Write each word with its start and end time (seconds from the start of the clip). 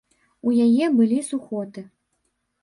У 0.47 0.53
яе 0.67 0.85
былі 1.01 1.19
сухоты. 1.29 1.85